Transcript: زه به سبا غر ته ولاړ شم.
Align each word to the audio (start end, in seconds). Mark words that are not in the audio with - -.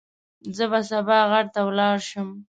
زه 0.55 0.65
به 0.71 0.79
سبا 0.89 1.17
غر 1.31 1.45
ته 1.53 1.61
ولاړ 1.67 1.97
شم. 2.09 2.29